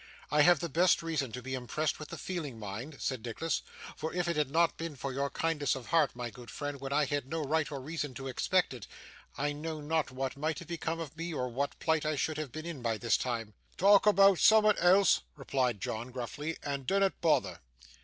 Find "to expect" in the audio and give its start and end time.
8.15-8.73